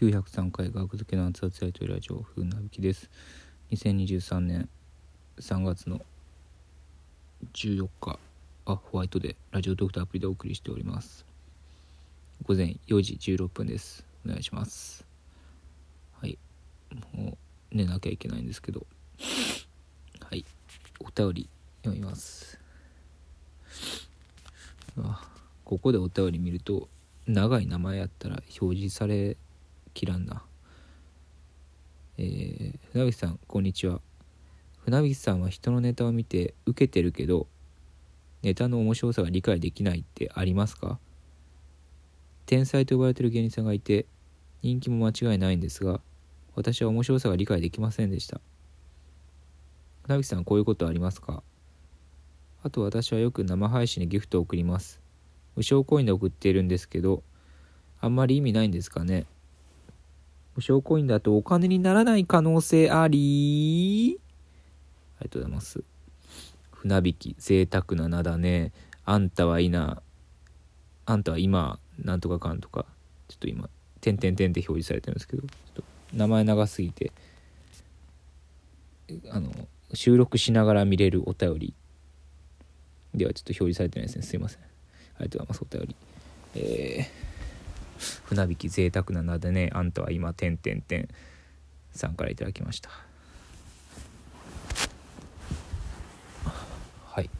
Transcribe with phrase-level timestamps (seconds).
[0.00, 3.10] 903回学付けの熱々やりとりラジオ風なびきです。
[3.70, 4.66] 2023年
[5.38, 6.00] 3月の
[7.52, 8.18] 14日
[8.64, 11.26] あホワイトでラジオドクターアプリでお送りしております。
[12.46, 14.06] 午前4時16分です。
[14.24, 15.04] お願いします。
[16.18, 16.38] はい。
[17.12, 17.36] もう
[17.70, 18.86] 寝なきゃいけないんですけど。
[20.30, 20.46] はい。
[20.98, 21.48] お便り
[21.84, 22.58] 読みます。
[24.96, 25.28] あ
[25.62, 26.88] ここでお便り見ると
[27.26, 29.36] 長い名前やったら表示され
[29.94, 30.42] きらんな。
[32.18, 34.00] えー、船引さんこんにちは。
[34.84, 37.46] 船引さんは人のネタを見て受けてるけど
[38.42, 40.98] ネタの面白さが理解できないってありますか？
[42.46, 44.06] 天才と呼ばれてる芸人さんがいて
[44.62, 46.00] 人気も間違いないんですが
[46.54, 48.40] 私は面白さが理解できませんでした。
[50.04, 51.42] 船引さんこういうことありますか？
[52.62, 55.00] あと私はよく生配信でギフトを送ります。
[55.56, 57.22] 無償コインで送っているんですけど
[58.00, 59.26] あんまり意味ないんですかね？
[60.60, 64.20] 無償コインだとお金にならない可能性あり。
[65.18, 65.82] ありがとうございます。
[66.72, 68.72] 船引き贅沢な名だね。
[69.06, 70.02] あんたはいな
[71.06, 72.84] あんたは今なんとかかんとか。
[73.28, 73.70] ちょっと今
[74.02, 75.42] 「てんてんてん」って表示されてるんですけど。
[75.44, 77.10] ちょっと名前長すぎて。
[79.30, 79.50] あの
[79.94, 81.74] 収録しながら見れるお便り。
[83.14, 84.24] ではちょっと表示されてないですね。
[84.24, 84.60] すいません。
[84.60, 84.64] あ
[85.20, 85.96] りがとうございますお便り。
[86.54, 87.29] えー、
[88.30, 91.08] 船引き贅沢な名でねあんたは今てんてんてん
[91.90, 92.90] さんからいただきました。
[97.06, 97.30] はい。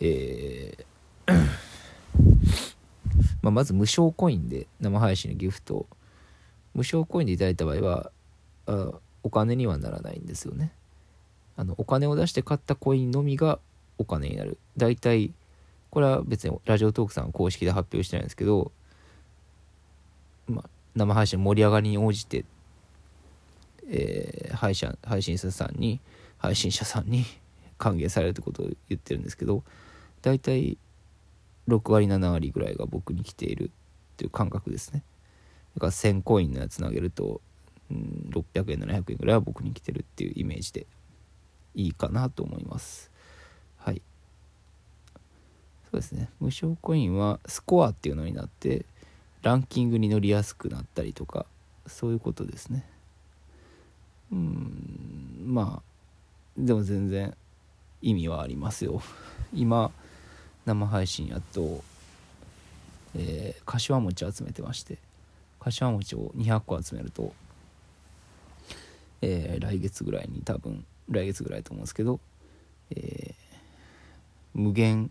[0.00, 0.84] えー
[3.42, 5.86] まあ、まず無償コインで生配信のギフト
[6.72, 8.10] 無償コインでいただいた場合は
[8.66, 8.92] あ
[9.22, 10.72] お金にはならないんですよね。
[11.56, 13.58] あのお金を出して買ったコインのみが
[13.98, 14.56] お金になる。
[14.78, 15.34] 大体
[15.90, 18.72] これは別にラジオトークさん公式で発表してないんですけど、
[20.48, 22.44] ま、生配信盛り上がりに応じて、
[23.88, 26.00] えー、配信配信者さんに
[26.38, 27.24] 配信者さんに
[27.78, 29.62] 還元されるってことを言ってるんですけど
[30.22, 30.76] 大体
[31.68, 33.70] 6割7割ぐらいが僕に来ているっ
[34.16, 35.04] ていう感覚ですね。
[35.74, 37.40] だから1000コインのやつ投げると、
[37.90, 40.86] うん、600円700円ぐらいは僕に来てるっていうイメージで
[41.74, 43.12] いいかなと思います。
[43.76, 44.02] はい。
[45.84, 46.30] そうですね。
[46.40, 48.86] 無償コインはスコアっていうのになって
[49.42, 51.46] ランキングに乗りやすくなったりとか
[51.86, 52.84] そういうことですね。
[54.30, 55.88] うんまあ
[56.56, 57.34] でも全然
[58.02, 59.02] 意味はありますよ。
[59.54, 59.90] 今
[60.66, 61.82] 生配信やっと、
[63.14, 64.98] えー、柏餅集めてまして
[65.60, 67.32] 柏餅を200個集めると、
[69.22, 72.20] えー、来月ぐらいに多分来月ぐらいと思うんですけど、
[72.90, 75.10] えー、無限、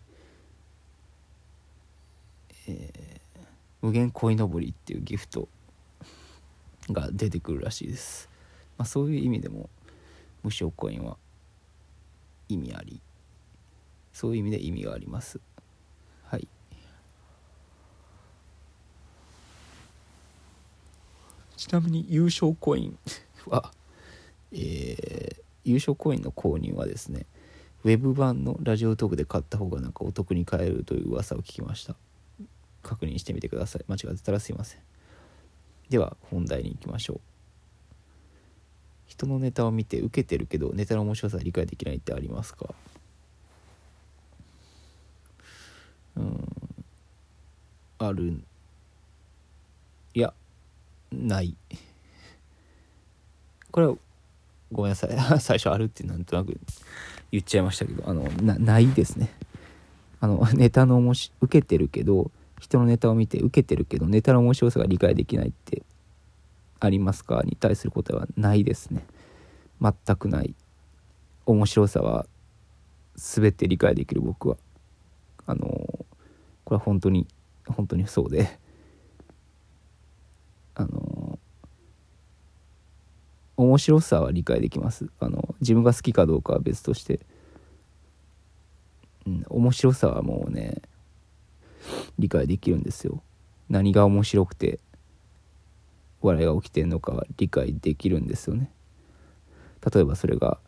[2.67, 3.39] えー、
[3.81, 5.47] 無限鯉のぼりっていうギフト
[6.89, 8.29] が出てくるらしいです、
[8.77, 9.69] まあ、そういう意味でも
[10.43, 11.17] 無償コインは
[12.49, 13.01] 意味あり。
[14.13, 15.39] そういう意味で意味があります。
[16.23, 16.47] はい。
[21.55, 22.97] ちなみに優勝コイン。
[23.49, 23.71] は
[24.51, 27.25] えー、優勝コインの購入はですね
[27.83, 31.95] ウェブ版のラジオトークで買った方がなんかお得に買えるという噂を聞きました
[32.87, 33.85] 確認してみてください。
[33.87, 34.81] 間違ってたらすいません。
[35.89, 37.19] では本題に行きましょう。
[39.05, 42.73] 人のネタを見て受けてるけどネタの面白さ理解できないってありますか？
[46.15, 46.47] うん。
[47.99, 48.41] ある。
[50.13, 50.33] いや
[51.11, 51.55] ない。
[53.71, 53.95] これは
[54.71, 55.11] ごめんなさい。
[55.39, 56.59] 最初あるってなんとなく
[57.31, 59.33] 言っちゃいましたけどあのないですね。
[60.19, 65.83] あのネタの面白受けてるけど人のネタを見て受けてるけどネタの面白さが理解できないって
[66.79, 69.05] ありますかに対する答えはないですね。
[69.81, 70.55] 全くない。
[71.45, 72.25] 面白さは
[73.15, 74.57] 全て理解できる僕は。
[75.45, 75.59] あの
[76.65, 77.27] これは本当に
[77.67, 78.59] 本当にそうで。
[80.75, 81.39] あの
[83.55, 85.09] 面白さは理解できます。
[85.19, 87.21] あの自分が好きかどうかは別として、
[89.25, 90.81] うん、面白さはもうね
[92.19, 93.21] 理解できるんですよ。
[93.69, 94.79] 何が面白くて
[96.21, 98.71] 笑いが起きてんのか理解できるんですよね。
[99.93, 100.59] 例えばそれが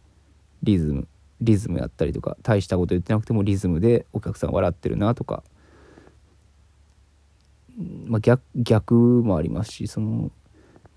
[0.63, 1.07] リズム
[1.41, 5.43] リズムやったりとか大したこと言ってなくてもリズムでお客さん笑ってるなとか、
[8.05, 10.31] まあ逆、逆もありますしその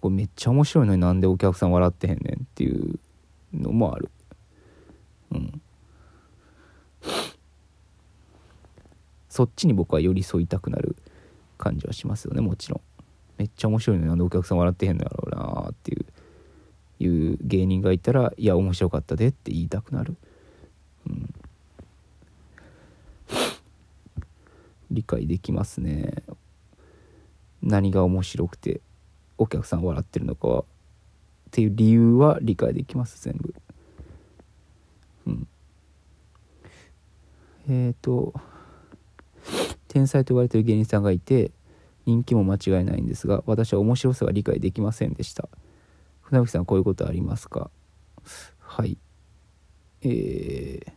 [0.00, 2.98] これめっちゃ面白いのになんでお客さん笑ってへんねんっていう
[3.54, 4.10] のもある。
[5.30, 5.60] うん。
[9.32, 10.94] そっちに僕は寄り添いたくなる
[11.56, 12.80] 感じはしますよねもちろん。
[13.38, 16.04] めっちゃ面白いのになんでお客さん笑ってへんのやろうなっていう
[17.02, 20.16] いう芸人がいたら「いや面白かったで」って言いたくなる、
[21.06, 21.34] うん、
[24.90, 26.22] 理解できますね。
[27.62, 28.82] 何が面白くて
[29.38, 30.64] お客さん笑ってるのかはっ
[31.52, 33.54] ていう理由は理解できます全部。
[35.26, 35.48] うん。
[37.70, 38.34] えっ、ー、と
[39.92, 41.52] 天才と言われてる芸人さんがいて
[42.06, 45.50] 人気も間違いないんですが私は面白さが理解できませんでした。
[46.22, 47.70] 船吹さんこういうことありますか？
[48.58, 48.96] はい。
[50.00, 50.92] えー、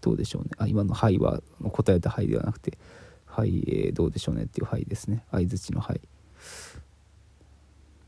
[0.00, 0.50] どうでしょうね。
[0.58, 1.40] あ今の「はい」は
[1.70, 2.76] 答えた「はい」ではなくて
[3.26, 5.24] 「はい、えー、どうでしょうね」っていう「はい」ですね。
[5.30, 6.00] 相づちの「はい」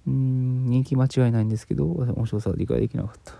[0.08, 3.34] うん人気間違いないんですけど面白さが理解できなかった。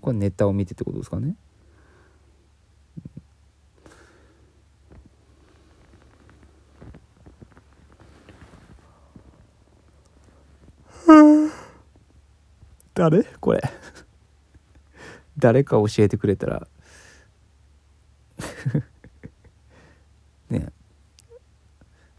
[0.00, 1.34] これネタを見てってことですかね。
[12.96, 13.24] 誰？
[13.40, 13.62] これ。
[15.38, 16.66] 誰か教えてくれたら。
[20.48, 20.72] ね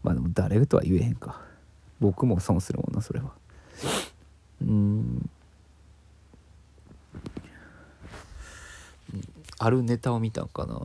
[0.04, 1.42] まあでも誰とは言えへんか。
[1.98, 3.32] 僕も損するもんなそれは。
[4.62, 5.28] うん。
[9.58, 10.80] あるネタを見たんかな。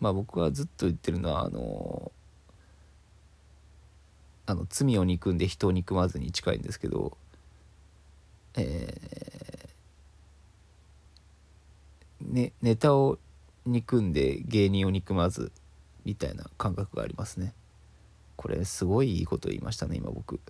[0.00, 2.10] まあ僕はずっと言ってるのはあの
[4.46, 7.16] あの罪を憎んで人を憎まずに近いんですけど
[8.56, 13.18] えー、ね、ネタを
[13.66, 15.52] 憎んで芸人を憎まず
[16.04, 17.52] みたいな感覚がありますね。
[18.36, 20.40] これすごいいいこと言いましたね今僕。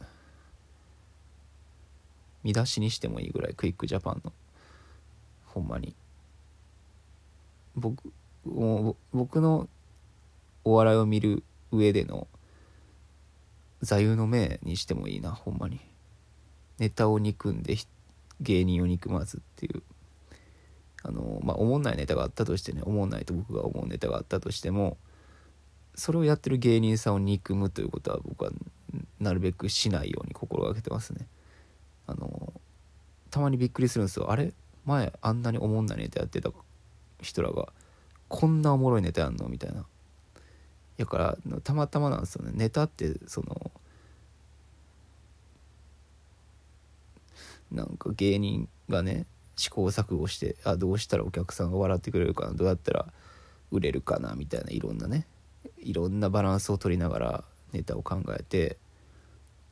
[2.44, 4.32] 見出しにしてもいいぐらいクイックジャパンの。
[5.46, 5.94] ほんまに。
[7.74, 8.12] 僕
[9.12, 9.68] 僕の
[10.62, 12.28] お笑いを見る上での
[13.82, 15.80] 座右の銘にしてもいいなほんまに。
[16.78, 17.76] ネタを憎んで
[18.40, 19.82] 芸人を憎まずっていう。
[21.02, 24.96] あのまあ思んないネタがあったとしてね思んないと僕が思うネタがあったとしても
[25.94, 28.50] それをやってる芸人さんを憎むということは僕は
[29.20, 31.28] なるべくしないように心がけてますね。
[32.08, 32.52] あの
[33.30, 34.30] たまにびっくりするんですよ。
[34.30, 34.52] あれ？
[34.84, 36.50] 前あんなに思んないネタやってた
[37.22, 37.72] 人らが
[38.28, 39.48] こんなおもろいネタやんの？
[39.48, 39.84] みたいな。
[40.96, 43.70] やからたまたまなんですよねネタってその
[47.70, 49.26] なんか芸人がね
[49.56, 53.06] 試行錯誤してあどうしたらお客さんが笑ってくれるかなどうやったら
[53.70, 55.26] 売れるかなみたいないろんなね
[55.78, 58.78] いろんなバランスを取りながらネタを考えて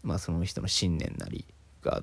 [0.03, 1.47] まあその人の信念なり
[1.83, 2.03] が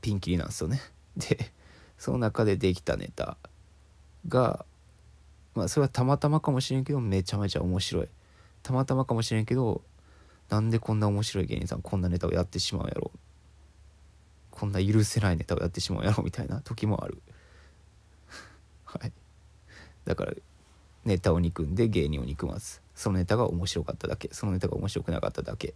[0.00, 0.80] ピンキリなんですよね。
[1.16, 1.52] で
[1.96, 3.36] その中でできたネタ
[4.28, 4.64] が
[5.58, 8.08] まあそれはたまたまかもしれんけどめちゃめちゃ面白い。
[8.62, 9.82] たまたまかもしれんけど
[10.48, 13.10] なんでこんな面白い芸人さんこんなネタをやってしまうやろ
[14.50, 17.20] こんな許せないネタをやってしまうやろみたいな時もある。
[18.84, 19.12] はい。
[20.04, 20.32] だから
[21.04, 24.28] ネタを憎んで芸人を憎まずそのネタが面白かっただけ。
[24.32, 25.68] そのネタが面白くなかっただけ。
[25.68, 25.74] だ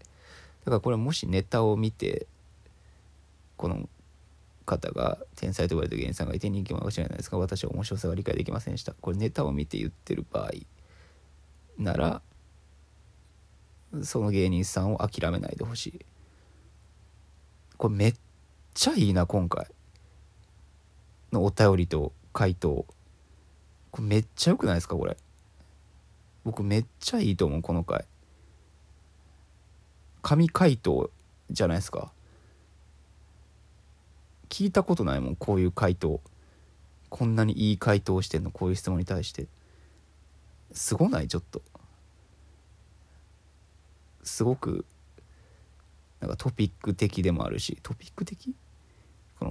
[0.66, 2.28] からこれもしネタを見て
[3.56, 3.88] この
[4.64, 8.94] 方が天才と呼ばれた芸人さんがいて人気者かもしれないですが私は面白さが理解できませんでした。
[8.94, 10.50] これネタを見て言ってる場合
[11.78, 12.22] なら
[14.02, 16.06] その芸人さんを諦めないでほしい。
[17.76, 18.14] これめっ
[18.74, 19.66] ちゃいいな今回
[21.32, 22.86] のお便りと回答。
[23.90, 25.16] これめっちゃよくないですかこれ。
[26.44, 28.04] 僕めっちゃいいと思うこの回。
[30.22, 31.10] 神回答
[31.50, 32.12] じゃないですか。
[34.52, 36.20] 聞いたことないもんこういう回答。
[37.08, 39.46] こんなにいい回答してんのこういう質問に対して。
[40.72, 41.28] すごない？
[41.28, 41.62] ちょっと。
[44.22, 44.84] すごく
[46.20, 48.54] なんかトピック的でもあるしトピック的？
[49.40, 49.46] こ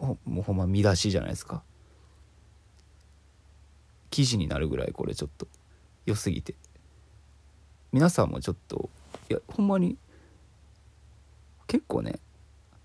[0.00, 1.62] のもうほんま見出しじゃないですか。
[4.10, 5.46] 記事になるぐらいこれちょっと
[6.04, 6.56] 良すぎて。
[7.92, 8.90] 皆さんもちょっと
[9.30, 9.96] いやほんまに
[11.68, 12.18] 結構ね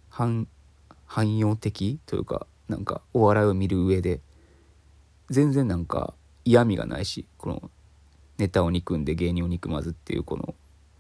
[0.08, 0.48] 反
[1.12, 4.22] 汎用的というかなんかお笑いを見る上で
[5.30, 6.14] 全然なんか
[6.46, 7.70] 嫌味がないしこの
[8.38, 10.56] ネタを憎んで芸人を憎まずっていうこの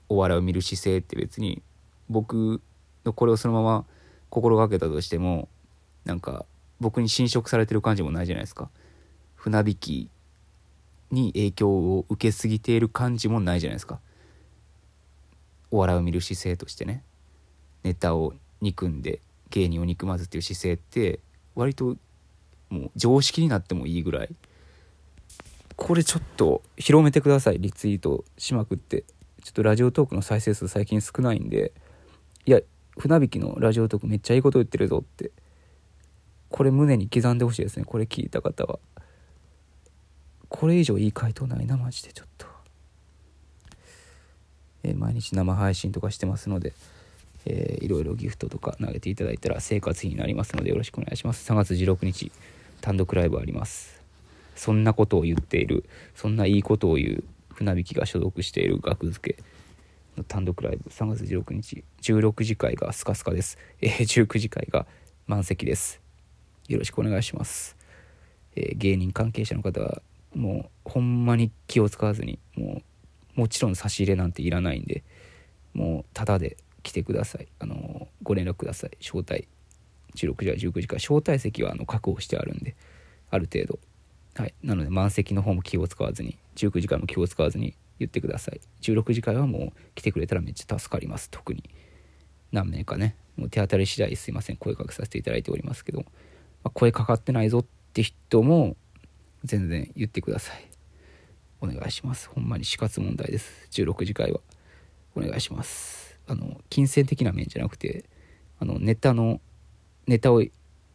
[0.09, 1.61] お笑いを見る姿勢って別に
[2.09, 2.61] 僕
[3.05, 3.85] のこれをそのまま
[4.29, 5.47] 心がけたとしても
[6.03, 6.45] なんか
[6.81, 8.69] 僕に侵食されてる感じもないじゃないですか。
[9.35, 10.09] 船引き
[11.09, 14.01] に影響を受けすぎている感じもないじゃないですか。
[15.71, 17.01] お笑いを見る姿勢としてね
[17.83, 21.19] ネタを憎んで芸人を憎まずっていう姿勢って
[21.55, 21.97] 割と
[22.69, 24.29] もう常識になってもいいぐらい。
[25.75, 27.59] これちょっと広めてください。
[27.59, 29.03] リツイートしまくって。
[29.43, 31.73] ちょっとラジオトークの再生数最近少ないんで。
[32.45, 32.61] いや
[32.97, 35.31] 船引きのラジオトークめっちゃいいこと言ってるぞって。
[36.49, 37.85] これ胸に刻んでほしいですね。
[37.85, 38.79] これ聞いた方は。
[40.49, 42.45] これ以上いい回答ないなマジでちょっと、
[44.83, 46.73] えー、毎日生配信とかしてますので。
[47.45, 51.51] えー、いろいろギフトとか投げていただいたら生活費になりますのでよろしくお願いします。
[51.51, 52.31] 3月16日
[52.81, 54.01] 単独ライブあります。
[54.55, 59.43] そんなことを言っているそんないいことを言う船引きが所属している学付け
[60.17, 60.89] の単独ライブ。
[60.89, 64.85] 3月16日16時会がスカスカです、えー、19時会が
[65.27, 66.01] 満席です。
[66.67, 67.75] よろしくお願いします、
[68.55, 70.01] えー、芸人関係者の方は
[70.35, 72.81] もうほんまに気を使わずにも
[73.35, 75.03] うもちろん差し入れなんていらないんで
[75.73, 77.47] もうタダで来てください。
[77.59, 78.91] あのご連絡ください。
[78.99, 79.47] 招待。
[80.15, 82.75] 16時は19時から招待席はあの確保してあるんで。
[83.29, 83.79] ある程度。
[84.35, 84.53] はい。
[84.63, 88.61] なので満席の方も気を使わずに19時からも気を使わずに言ってください。
[88.81, 91.29] 16時からはもう来てくれたらめっちゃ助かります。
[91.29, 91.63] 特に。
[92.51, 93.15] 何名かね。
[93.37, 94.57] もう手当たり次第すいません。
[94.57, 96.05] 声かけさせていただいておりますけど、ま
[96.65, 98.75] あ、声かかってないぞって人も
[99.43, 100.67] 全然言ってください。
[101.61, 102.29] お願いします。
[102.29, 103.67] ほんまに死活問題です。
[103.71, 104.39] 16時会は
[105.15, 106.10] お願いします。
[106.31, 108.05] あの金銭的な面じゃなくて
[108.57, 109.41] あのネタの
[110.07, 110.41] ネタを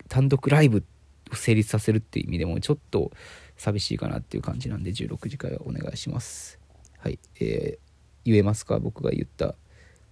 [0.09, 0.83] 単独ライブ
[1.31, 3.11] を成立させるっていう意味でもちょっと
[3.57, 6.59] 寂しいかなっていう感じなんで16時からお願いします。
[6.99, 7.19] はい。
[7.38, 7.78] えー、
[8.25, 8.78] 言えますか？
[8.78, 9.55] 僕が言った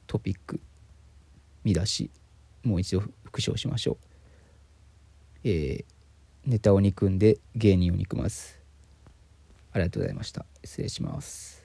[0.07, 0.61] トピック
[1.65, 2.11] 見出し
[2.63, 3.97] もう一度復唱しましょう。
[5.45, 5.85] えー、
[6.45, 8.61] ネタを憎んで芸人を憎ます。
[9.73, 10.45] ありがとうございました。
[10.63, 11.64] 失礼します。